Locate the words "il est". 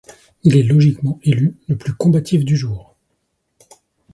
0.43-0.63